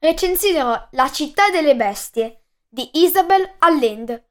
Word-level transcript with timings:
recensirò 0.00 0.88
La 0.92 1.10
città 1.10 1.50
delle 1.50 1.76
bestie 1.76 2.44
di 2.68 2.88
Isabel 2.94 3.56
Allende. 3.58 4.30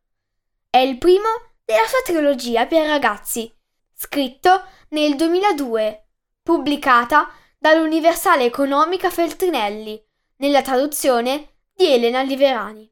È 0.70 0.78
il 0.78 0.98
primo 0.98 1.28
della 1.64 1.86
sua 1.86 2.02
trilogia 2.04 2.66
per 2.66 2.88
ragazzi, 2.88 3.52
scritto 3.94 4.64
nel 4.90 5.16
2002, 5.16 6.08
pubblicata 6.42 7.32
dall'Universale 7.58 8.46
Economica 8.46 9.10
Feltrinelli, 9.10 10.04
nella 10.38 10.62
traduzione 10.62 11.58
di 11.74 11.94
Elena 11.94 12.22
Liverani. 12.22 12.92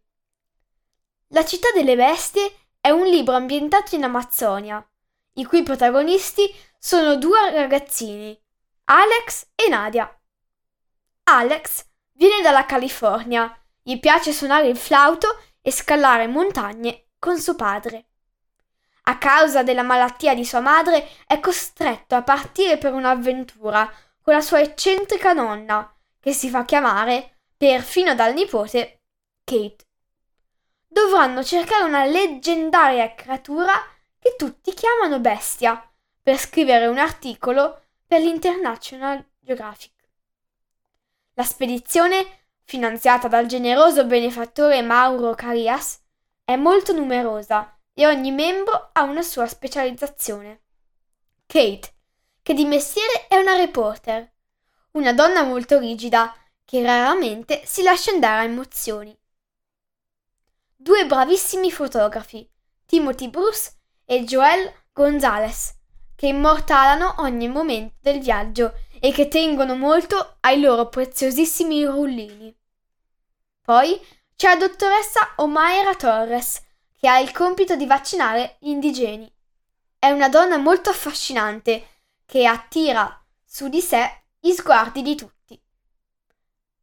La 1.29 1.45
città 1.45 1.69
delle 1.73 1.95
bestie 1.95 2.53
è 2.79 2.89
un 2.91 3.05
libro 3.05 3.33
ambientato 3.35 3.95
in 3.95 4.03
Amazzonia, 4.03 4.85
i 5.33 5.45
cui 5.45 5.63
protagonisti 5.63 6.53
sono 6.77 7.15
due 7.15 7.51
ragazzini, 7.51 8.39
Alex 8.85 9.47
e 9.55 9.67
Nadia. 9.67 10.11
Alex 11.23 11.85
viene 12.17 12.41
dalla 12.41 12.65
California, 12.65 13.55
gli 13.81 13.99
piace 13.99 14.33
suonare 14.33 14.67
il 14.67 14.77
flauto 14.77 15.39
e 15.61 15.71
scalare 15.71 16.27
montagne 16.27 17.05
con 17.17 17.39
suo 17.39 17.55
padre. 17.55 18.05
A 19.03 19.17
causa 19.17 19.63
della 19.63 19.83
malattia 19.83 20.33
di 20.35 20.43
sua 20.43 20.59
madre 20.59 21.07
è 21.25 21.39
costretto 21.39 22.15
a 22.15 22.23
partire 22.23 22.77
per 22.77 22.93
un'avventura 22.93 23.89
con 24.21 24.33
la 24.33 24.41
sua 24.41 24.59
eccentrica 24.59 25.31
nonna, 25.31 25.89
che 26.19 26.33
si 26.33 26.49
fa 26.49 26.65
chiamare, 26.65 27.37
perfino 27.55 28.13
dal 28.13 28.33
nipote, 28.33 29.03
Kate. 29.45 29.85
Dovranno 30.85 31.43
cercare 31.43 31.85
una 31.85 32.03
leggendaria 32.03 33.13
creatura 33.15 33.73
che 34.19 34.35
tutti 34.35 34.73
chiamano 34.73 35.19
bestia 35.19 35.89
per 36.21 36.37
scrivere 36.37 36.87
un 36.87 36.97
articolo 36.97 37.83
per 38.05 38.19
l'International 38.19 39.23
Geographic. 39.39 39.96
La 41.37 41.43
spedizione, 41.43 42.25
finanziata 42.63 43.27
dal 43.27 43.45
generoso 43.45 44.05
benefattore 44.05 44.81
Mauro 44.81 45.35
Carias, 45.35 45.99
è 46.43 46.55
molto 46.55 46.93
numerosa 46.93 47.77
e 47.93 48.07
ogni 48.07 48.31
membro 48.31 48.89
ha 48.91 49.03
una 49.03 49.21
sua 49.21 49.45
specializzazione. 49.45 50.61
Kate, 51.45 51.93
che 52.41 52.55
di 52.55 52.65
mestiere 52.65 53.27
è 53.27 53.37
una 53.37 53.55
reporter, 53.55 54.27
una 54.93 55.13
donna 55.13 55.43
molto 55.43 55.77
rigida 55.77 56.35
che 56.65 56.81
raramente 56.81 57.61
si 57.65 57.83
lascia 57.83 58.09
andare 58.09 58.41
a 58.41 58.49
emozioni. 58.49 59.15
Due 60.75 61.05
bravissimi 61.05 61.71
fotografi, 61.71 62.49
Timothy 62.87 63.29
Bruce 63.29 63.73
e 64.05 64.23
Joel 64.23 64.73
Gonzalez, 64.91 65.75
che 66.15 66.25
immortalano 66.25 67.13
ogni 67.19 67.47
momento 67.47 67.97
del 67.99 68.21
viaggio 68.21 68.73
e 68.99 69.11
che 69.11 69.27
tengono 69.27 69.75
molto 69.75 70.37
ai 70.41 70.59
loro 70.59 70.89
preziosissimi 70.89 71.85
rullini. 71.85 72.55
Poi 73.61 73.99
c'è 74.35 74.49
la 74.49 74.67
dottoressa 74.67 75.33
Omaira 75.37 75.95
Torres, 75.95 76.63
che 76.95 77.07
ha 77.07 77.19
il 77.19 77.31
compito 77.31 77.75
di 77.75 77.85
vaccinare 77.85 78.57
gli 78.59 78.69
indigeni. 78.69 79.31
È 79.99 80.09
una 80.09 80.29
donna 80.29 80.57
molto 80.57 80.89
affascinante 80.89 82.01
che 82.25 82.45
attira 82.45 83.23
su 83.43 83.67
di 83.67 83.81
sé 83.81 84.23
gli 84.39 84.51
sguardi 84.51 85.01
di 85.01 85.15
tutti. 85.15 85.61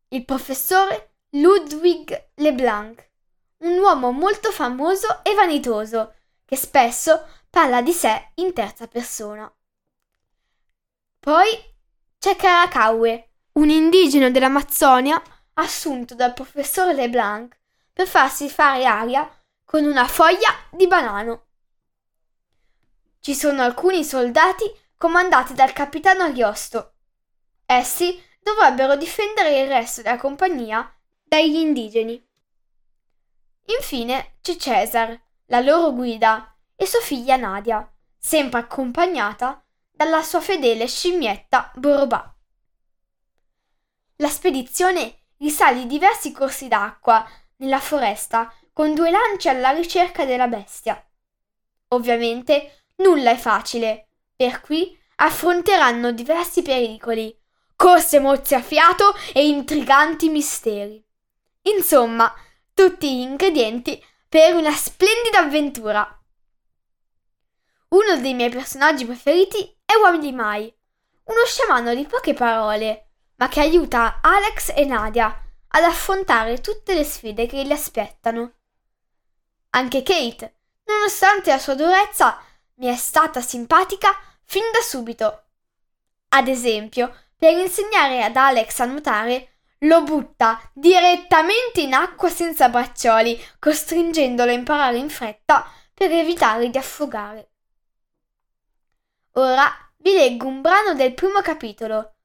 Il 0.08 0.24
professore 0.24 1.16
Ludwig 1.30 2.30
Leblanc, 2.34 3.10
un 3.58 3.78
uomo 3.78 4.10
molto 4.10 4.52
famoso 4.52 5.22
e 5.24 5.34
vanitoso, 5.34 6.14
che 6.44 6.56
spesso 6.56 7.26
parla 7.50 7.82
di 7.82 7.92
sé 7.92 8.32
in 8.34 8.52
terza 8.52 8.86
persona. 8.86 9.52
Poi 11.18 11.73
c'è 12.24 12.36
Caracahue, 12.36 13.32
un 13.52 13.68
indigeno 13.68 14.30
dell'Amazzonia 14.30 15.22
assunto 15.56 16.14
dal 16.14 16.32
professore 16.32 16.94
Leblanc 16.94 17.54
per 17.92 18.06
farsi 18.06 18.48
fare 18.48 18.86
aria 18.86 19.30
con 19.62 19.84
una 19.84 20.08
foglia 20.08 20.48
di 20.70 20.86
banano. 20.86 21.48
Ci 23.20 23.34
sono 23.34 23.60
alcuni 23.60 24.04
soldati 24.04 24.64
comandati 24.96 25.52
dal 25.52 25.74
capitano 25.74 26.22
Ariosto. 26.22 26.94
Essi 27.66 28.18
dovrebbero 28.40 28.96
difendere 28.96 29.60
il 29.60 29.68
resto 29.68 30.00
della 30.00 30.16
compagnia 30.16 30.90
dagli 31.22 31.56
indigeni. 31.56 32.26
Infine 33.66 34.36
c'è 34.40 34.56
Cesar, 34.56 35.20
la 35.48 35.60
loro 35.60 35.92
guida, 35.92 36.56
e 36.74 36.86
sua 36.86 37.00
figlia 37.02 37.36
Nadia, 37.36 37.86
sempre 38.16 38.60
accompagnata 38.60 39.63
dalla 40.04 40.22
sua 40.22 40.42
fedele 40.42 40.86
scimmietta 40.86 41.72
Borobà. 41.76 42.36
La 44.16 44.28
spedizione 44.28 45.20
risale 45.38 45.86
diversi 45.86 46.30
corsi 46.30 46.68
d'acqua 46.68 47.26
nella 47.56 47.80
foresta 47.80 48.52
con 48.72 48.94
due 48.94 49.10
lance 49.10 49.48
alla 49.48 49.70
ricerca 49.70 50.26
della 50.26 50.46
bestia. 50.46 51.02
Ovviamente 51.88 52.88
nulla 52.96 53.30
è 53.30 53.36
facile, 53.36 54.08
per 54.36 54.60
cui 54.60 54.96
affronteranno 55.16 56.12
diversi 56.12 56.60
pericoli, 56.60 57.34
corse 57.74 58.20
mozze 58.20 58.56
a 58.56 58.62
fiato 58.62 59.14
e 59.32 59.46
intriganti 59.46 60.28
misteri. 60.28 61.02
Insomma, 61.62 62.30
tutti 62.74 63.10
gli 63.10 63.20
ingredienti 63.20 64.04
per 64.28 64.54
una 64.54 64.72
splendida 64.72 65.38
avventura. 65.38 66.06
Uno 67.88 68.20
dei 68.20 68.34
miei 68.34 68.50
personaggi 68.50 69.06
preferiti 69.06 69.73
è 69.84 69.92
Wamdi 70.02 70.32
Mai, 70.32 70.72
uno 71.24 71.44
sciamano 71.46 71.94
di 71.94 72.06
poche 72.06 72.34
parole, 72.34 73.08
ma 73.36 73.48
che 73.48 73.60
aiuta 73.60 74.20
Alex 74.22 74.72
e 74.74 74.84
Nadia 74.84 75.40
ad 75.68 75.84
affrontare 75.84 76.60
tutte 76.60 76.94
le 76.94 77.04
sfide 77.04 77.46
che 77.46 77.62
li 77.62 77.72
aspettano. 77.72 78.52
Anche 79.70 80.02
Kate, 80.02 80.58
nonostante 80.84 81.50
la 81.50 81.58
sua 81.58 81.74
durezza, 81.74 82.40
mi 82.76 82.86
è 82.86 82.96
stata 82.96 83.40
simpatica 83.40 84.16
fin 84.44 84.62
da 84.72 84.80
subito. 84.80 85.42
Ad 86.28 86.48
esempio, 86.48 87.14
per 87.36 87.56
insegnare 87.56 88.22
ad 88.22 88.36
Alex 88.36 88.78
a 88.80 88.84
nuotare, 88.84 89.48
lo 89.78 90.02
butta 90.02 90.60
direttamente 90.72 91.80
in 91.80 91.94
acqua 91.94 92.28
senza 92.28 92.68
braccioli, 92.68 93.40
costringendolo 93.58 94.50
a 94.50 94.54
imparare 94.54 94.96
in 94.96 95.10
fretta 95.10 95.70
per 95.92 96.10
evitare 96.10 96.70
di 96.70 96.78
affogare. 96.78 97.50
Ora 99.32 99.70
vi 100.04 100.12
leggo 100.12 100.46
un 100.46 100.60
brano 100.60 100.92
del 100.92 101.14
primo 101.14 101.40
capitolo, 101.40 102.16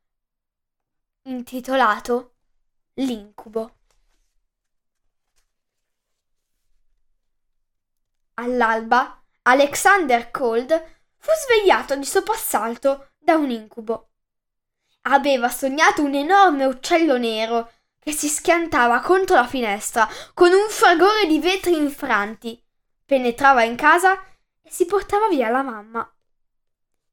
intitolato 1.23 2.33
L'incubo. 2.95 3.77
All'alba, 8.33 9.23
Alexander 9.43 10.29
Cold 10.29 10.97
fu 11.15 11.29
svegliato 11.45 11.95
di 11.95 12.03
soprassalto 12.03 13.11
da 13.17 13.35
un 13.35 13.49
incubo. 13.49 14.09
Aveva 15.03 15.47
sognato 15.47 16.03
un 16.03 16.15
enorme 16.15 16.65
uccello 16.65 17.17
nero 17.17 17.71
che 17.97 18.11
si 18.11 18.27
schiantava 18.27 18.99
contro 18.99 19.35
la 19.35 19.47
finestra 19.47 20.05
con 20.33 20.51
un 20.51 20.67
fragore 20.67 21.25
di 21.27 21.39
vetri 21.39 21.77
infranti, 21.77 22.61
penetrava 23.05 23.63
in 23.63 23.77
casa 23.77 24.21
e 24.61 24.69
si 24.69 24.85
portava 24.85 25.29
via 25.29 25.47
la 25.47 25.61
mamma. 25.61 26.13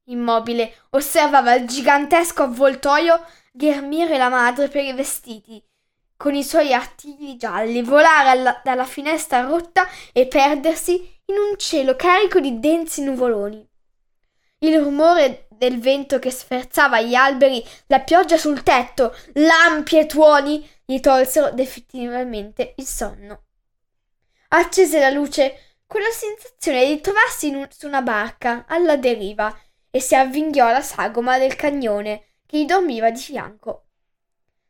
Immobile, 0.09 0.73
osservava 0.91 1.53
il 1.55 1.67
gigantesco 1.67 2.43
avvoltoio 2.43 3.25
ghermire 3.51 4.17
la 4.17 4.29
madre 4.29 4.67
per 4.67 4.83
i 4.83 4.93
vestiti 4.93 5.63
con 6.17 6.33
i 6.33 6.43
suoi 6.43 6.73
artigli 6.73 7.37
gialli, 7.37 7.83
volare 7.83 8.29
alla, 8.29 8.61
dalla 8.63 8.85
finestra 8.85 9.41
rotta 9.41 9.87
e 10.11 10.25
perdersi 10.25 10.95
in 11.25 11.35
un 11.37 11.57
cielo 11.57 11.95
carico 11.95 12.39
di 12.39 12.59
densi 12.59 13.03
nuvoloni. 13.03 13.65
Il 14.59 14.81
rumore 14.81 15.47
del 15.49 15.79
vento 15.79 16.17
che 16.17 16.31
sferzava 16.31 17.01
gli 17.01 17.13
alberi, 17.13 17.63
la 17.85 17.99
pioggia 17.99 18.37
sul 18.37 18.63
tetto, 18.63 19.15
lampi 19.33 19.99
e 19.99 20.07
tuoni 20.07 20.67
gli 20.83 20.99
tolsero 20.99 21.51
definitivamente 21.51 22.73
il 22.77 22.85
sonno. 22.85 23.43
Accese 24.49 24.99
la 24.99 25.09
luce 25.09 25.75
con 25.85 26.01
la 26.01 26.09
sensazione 26.09 26.85
di 26.85 26.99
trovarsi 26.99 27.53
un, 27.53 27.67
su 27.69 27.85
una 27.85 28.01
barca 28.01 28.65
alla 28.67 28.97
deriva 28.97 29.55
e 29.89 29.99
si 29.99 30.15
avvinghiò 30.15 30.67
alla 30.67 30.81
sagoma 30.81 31.37
del 31.37 31.55
cagnone 31.55 32.25
che 32.45 32.59
gli 32.59 32.65
dormiva 32.65 33.09
di 33.09 33.19
fianco. 33.19 33.85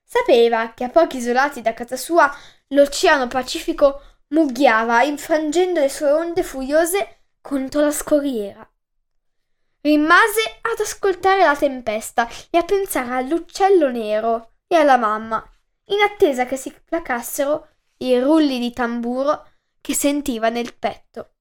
Sapeva 0.03 0.73
che 0.73 0.85
a 0.85 0.89
pochi 0.89 1.17
isolati 1.17 1.61
da 1.61 1.73
casa 1.73 1.97
sua 1.97 2.33
l'Oceano 2.67 3.27
Pacifico 3.27 4.01
mugghiava, 4.29 5.03
infrangendo 5.03 5.79
le 5.79 5.89
sue 5.89 6.11
onde 6.11 6.43
furiose 6.43 7.21
contro 7.41 7.81
la 7.81 7.91
scorriera. 7.91 8.69
Rimase 9.81 10.59
ad 10.61 10.79
ascoltare 10.79 11.43
la 11.43 11.55
tempesta 11.55 12.27
e 12.49 12.57
a 12.57 12.63
pensare 12.63 13.13
all'uccello 13.15 13.89
nero 13.89 14.53
e 14.67 14.75
alla 14.75 14.97
mamma, 14.97 15.41
in 15.85 16.01
attesa 16.01 16.45
che 16.45 16.57
si 16.57 16.73
placassero 16.83 17.67
i 17.97 18.19
rulli 18.19 18.59
di 18.59 18.73
tamburo 18.73 19.45
che 19.79 19.93
sentiva 19.93 20.49
nel 20.49 20.75
petto. 20.75 21.36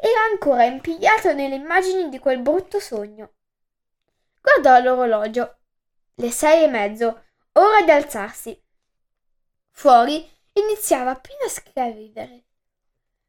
Era 0.00 0.20
ancora 0.30 0.64
impigliato 0.64 1.32
nelle 1.32 1.56
immagini 1.56 2.08
di 2.08 2.20
quel 2.20 2.38
brutto 2.38 2.78
sogno. 2.78 3.32
Guardò 4.40 4.78
l'orologio. 4.80 5.56
Le 6.14 6.30
sei 6.30 6.64
e 6.64 6.68
mezzo, 6.68 7.24
ora 7.52 7.82
di 7.82 7.90
alzarsi. 7.90 8.60
Fuori 9.72 10.24
iniziava 10.52 11.10
appena 11.10 11.44
a 11.46 11.48
scrivere. 11.48 12.44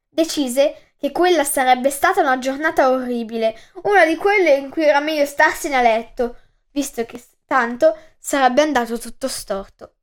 Decise 0.07 0.93
che 0.97 1.11
quella 1.11 1.43
sarebbe 1.43 1.89
stata 1.89 2.21
una 2.21 2.37
giornata 2.37 2.91
orribile, 2.91 3.57
una 3.83 4.05
di 4.05 4.15
quelle 4.15 4.55
in 4.55 4.69
cui 4.69 4.83
era 4.83 4.99
meglio 4.99 5.25
starsene 5.25 5.75
a 5.75 5.81
letto, 5.81 6.37
visto 6.71 7.03
che 7.05 7.23
tanto 7.45 7.97
sarebbe 8.19 8.61
andato 8.61 8.99
tutto 8.99 9.27
storto. 9.27 9.95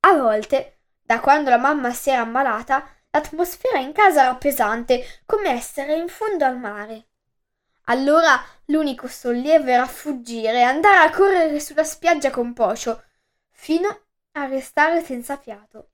A 0.00 0.14
volte, 0.14 0.78
da 1.02 1.18
quando 1.18 1.50
la 1.50 1.58
mamma 1.58 1.92
si 1.92 2.10
era 2.10 2.22
ammalata, 2.22 2.88
l'atmosfera 3.16 3.78
in 3.78 3.92
casa 3.92 4.22
era 4.22 4.34
pesante, 4.34 5.22
come 5.24 5.50
essere 5.50 5.94
in 5.94 6.08
fondo 6.08 6.44
al 6.44 6.58
mare. 6.58 7.06
Allora 7.84 8.42
l'unico 8.66 9.06
sollievo 9.08 9.70
era 9.70 9.86
fuggire 9.86 10.58
e 10.58 10.62
andare 10.62 11.08
a 11.08 11.10
correre 11.10 11.58
sulla 11.60 11.84
spiaggia 11.84 12.30
con 12.30 12.52
Poscio, 12.52 13.04
fino 13.50 13.88
a 14.32 14.46
restare 14.46 15.02
senza 15.02 15.36
fiato. 15.36 15.90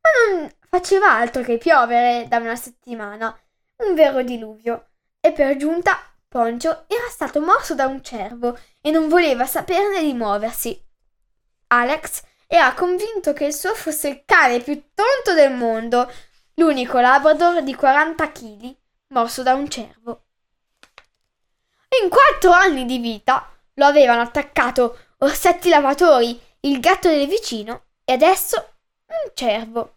Ma 0.00 0.38
non 0.38 0.50
faceva 0.68 1.12
altro 1.12 1.42
che 1.42 1.58
piovere 1.58 2.26
da 2.28 2.38
una 2.38 2.56
settimana, 2.56 3.36
un 3.78 3.94
vero 3.94 4.22
diluvio, 4.22 4.90
e 5.20 5.32
per 5.32 5.56
giunta 5.56 5.98
Poncio 6.28 6.84
era 6.88 7.08
stato 7.08 7.40
morso 7.40 7.74
da 7.74 7.86
un 7.86 8.02
cervo 8.02 8.58
e 8.80 8.90
non 8.90 9.08
voleva 9.08 9.44
saperne 9.46 10.00
di 10.00 10.12
muoversi. 10.12 10.80
Alex 11.68 12.22
era 12.46 12.74
convinto 12.74 13.32
che 13.32 13.46
il 13.46 13.54
suo 13.54 13.74
fosse 13.74 14.08
il 14.08 14.22
cane 14.24 14.60
più 14.60 14.74
tonto 14.94 15.34
del 15.34 15.52
mondo, 15.52 16.10
l'unico 16.54 17.00
Labrador 17.00 17.62
di 17.62 17.74
40 17.74 18.32
kg 18.32 18.76
morso 19.08 19.42
da 19.42 19.54
un 19.54 19.68
cervo. 19.68 20.24
In 22.02 22.08
quattro 22.08 22.50
anni 22.50 22.84
di 22.84 22.98
vita 22.98 23.50
lo 23.74 23.84
avevano 23.84 24.22
attaccato 24.22 24.98
orsetti 25.18 25.68
lavatori, 25.68 26.40
il 26.60 26.80
gatto 26.80 27.08
del 27.08 27.26
vicino 27.26 27.86
e 28.04 28.12
adesso 28.12 28.74
un 29.06 29.30
cervo. 29.34 29.94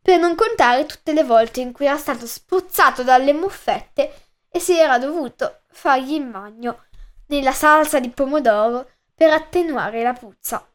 Per 0.00 0.18
non 0.18 0.34
contare 0.34 0.86
tutte 0.86 1.12
le 1.12 1.24
volte 1.24 1.60
in 1.60 1.72
cui 1.72 1.86
era 1.86 1.96
stato 1.96 2.26
spruzzato 2.26 3.02
dalle 3.02 3.32
muffette 3.32 4.28
e 4.48 4.58
si 4.58 4.76
era 4.76 4.98
dovuto 4.98 5.62
fargli 5.68 6.12
in 6.12 6.30
bagno 6.30 6.86
nella 7.28 7.52
salsa 7.52 8.00
di 8.00 8.10
pomodoro 8.10 8.90
per 9.14 9.32
attenuare 9.32 10.02
la 10.02 10.12
puzza. 10.12 10.66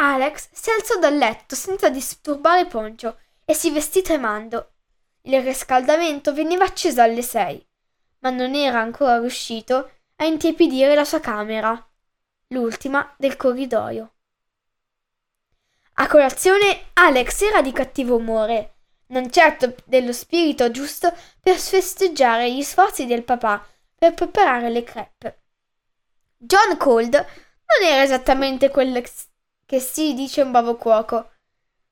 Alex 0.00 0.48
si 0.52 0.70
alzò 0.70 0.98
dal 0.98 1.16
letto 1.16 1.54
senza 1.54 1.88
disturbare 1.88 2.66
Poncio 2.66 3.18
e 3.44 3.54
si 3.54 3.70
vestì 3.70 4.02
tremando. 4.02 4.72
Il 5.22 5.42
riscaldamento 5.42 6.32
veniva 6.32 6.64
acceso 6.64 7.02
alle 7.02 7.22
sei 7.22 7.66
ma 8.20 8.30
non 8.30 8.54
era 8.54 8.80
ancora 8.80 9.18
riuscito 9.18 9.90
a 10.16 10.24
intiepidire 10.24 10.94
la 10.94 11.04
sua 11.04 11.20
camera, 11.20 11.88
l'ultima 12.48 13.14
del 13.16 13.36
corridoio. 13.36 14.12
A 15.94 16.06
colazione 16.06 16.90
Alex 16.94 17.42
era 17.42 17.62
di 17.62 17.72
cattivo 17.72 18.16
umore, 18.16 18.74
non 19.08 19.30
certo 19.30 19.74
dello 19.84 20.12
spirito 20.12 20.70
giusto 20.70 21.12
per 21.40 21.56
festeggiare 21.56 22.52
gli 22.52 22.62
sforzi 22.62 23.06
del 23.06 23.24
papà 23.24 23.66
per 23.94 24.14
preparare 24.14 24.70
le 24.70 24.82
crepe. 24.84 25.42
John 26.36 26.76
Cold 26.76 27.14
non 27.14 27.88
era 27.88 28.02
esattamente 28.02 28.70
quello 28.70 28.98
che 29.68 29.80
si 29.80 30.14
dice 30.14 30.40
un 30.40 30.50
bravo 30.50 30.76
cuoco. 30.76 31.32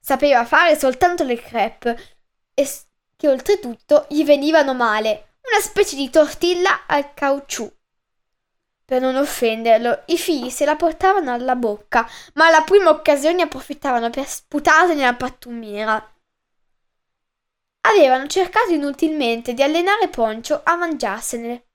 Sapeva 0.01 0.47
fare 0.47 0.79
soltanto 0.79 1.25
le 1.25 1.39
crepe 1.39 2.17
e 2.55 2.67
che 3.15 3.29
oltretutto 3.29 4.07
gli 4.09 4.25
venivano 4.25 4.73
male, 4.73 5.35
una 5.53 5.61
specie 5.61 5.95
di 5.95 6.09
tortilla 6.09 6.87
al 6.87 7.13
caucciù. 7.13 7.71
Per 8.83 8.99
non 8.99 9.17
offenderlo, 9.17 10.05
i 10.07 10.17
figli 10.17 10.49
se 10.49 10.65
la 10.65 10.75
portavano 10.75 11.35
alla 11.35 11.55
bocca, 11.55 12.09
ma 12.35 12.47
alla 12.47 12.63
prima 12.63 12.89
occasione 12.89 13.43
approfittavano 13.43 14.09
per 14.09 14.27
sputarle 14.27 14.95
nella 14.95 15.15
pattumiera. 15.15 16.15
Avevano 17.83 18.27
cercato 18.27 18.73
inutilmente 18.73 19.53
di 19.53 19.63
allenare 19.63 20.09
Poncio 20.09 20.63
a 20.65 20.77
mangiarsene. 20.77 21.67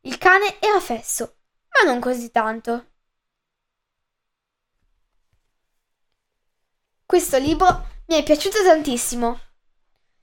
Il 0.00 0.18
cane 0.18 0.56
era 0.58 0.80
fesso, 0.80 1.36
ma 1.68 1.88
non 1.88 2.00
così 2.00 2.32
tanto. 2.32 2.86
Questo 7.06 7.38
libro 7.38 7.86
mi 8.06 8.16
è 8.16 8.24
piaciuto 8.24 8.64
tantissimo. 8.64 9.38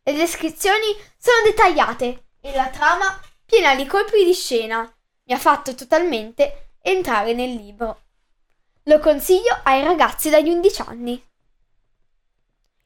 Le 0.04 0.14
descrizioni 0.14 0.88
sono 1.18 1.38
dettagliate 1.46 2.26
e 2.42 2.54
la 2.54 2.68
trama 2.68 3.22
piena 3.46 3.74
di 3.74 3.88
colpi 3.88 4.26
di 4.26 4.34
scena 4.34 4.82
mi 5.24 5.34
ha 5.34 5.40
fatto 5.40 5.74
totalmente 5.76 6.72
entrare 6.82 7.34
nel 7.34 7.54
libro. 7.54 8.02
Lo 8.84 9.00
consiglio 9.00 9.58
ai 9.64 9.82
ragazzi 9.82 10.30
dagli 10.30 10.50
11 10.50 10.82
anni. 10.82 11.26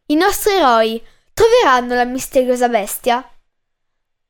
I 0.06 0.16
nostri 0.16 0.54
eroi 0.54 1.04
troveranno 1.34 1.96
la 1.96 2.06
misteriosa 2.06 2.70
bestia, 2.70 3.28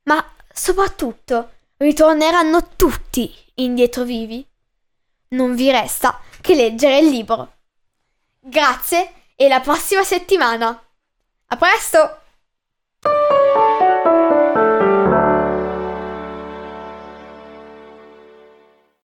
ma 0.04 0.34
soprattutto 0.50 1.56
ritorneranno 1.76 2.70
tutti 2.74 3.30
indietro 3.56 4.04
vivi. 4.04 4.48
Non 5.28 5.54
vi 5.54 5.70
resta 5.70 6.22
che 6.40 6.54
leggere 6.54 7.00
il 7.00 7.08
libro. 7.10 7.56
Grazie 8.40 9.12
e 9.40 9.46
la 9.46 9.60
prossima 9.60 10.02
settimana. 10.02 10.84
A 11.46 11.56
presto! 11.56 12.22